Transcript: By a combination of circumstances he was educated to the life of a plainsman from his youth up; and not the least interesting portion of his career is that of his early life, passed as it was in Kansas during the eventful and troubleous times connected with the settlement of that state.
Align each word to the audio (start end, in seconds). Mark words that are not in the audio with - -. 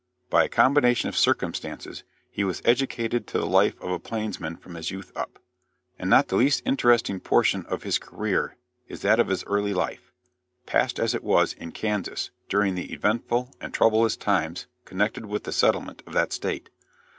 By 0.31 0.43
a 0.45 0.49
combination 0.49 1.09
of 1.09 1.15
circumstances 1.15 2.03
he 2.31 2.43
was 2.43 2.63
educated 2.65 3.27
to 3.27 3.37
the 3.37 3.45
life 3.45 3.79
of 3.79 3.91
a 3.91 3.99
plainsman 3.99 4.57
from 4.57 4.73
his 4.73 4.89
youth 4.89 5.11
up; 5.15 5.37
and 5.99 6.09
not 6.09 6.27
the 6.29 6.37
least 6.37 6.63
interesting 6.65 7.19
portion 7.19 7.67
of 7.67 7.83
his 7.83 7.99
career 7.99 8.57
is 8.87 9.03
that 9.03 9.19
of 9.19 9.27
his 9.27 9.43
early 9.43 9.75
life, 9.75 10.11
passed 10.65 10.99
as 10.99 11.13
it 11.13 11.23
was 11.23 11.53
in 11.53 11.71
Kansas 11.71 12.31
during 12.49 12.73
the 12.73 12.91
eventful 12.91 13.53
and 13.61 13.75
troubleous 13.75 14.17
times 14.17 14.65
connected 14.85 15.27
with 15.27 15.43
the 15.43 15.51
settlement 15.51 16.01
of 16.07 16.13
that 16.13 16.33
state. 16.33 16.71